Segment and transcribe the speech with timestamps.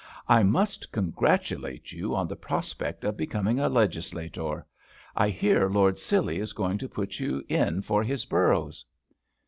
[0.27, 4.65] "I must congratulate you on the prospect of becoming a legislator.
[5.15, 8.83] I hear Lord Scilly is going to put you in for his boroughs."